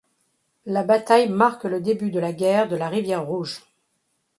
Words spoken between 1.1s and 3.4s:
marque le début de la guerre de la rivière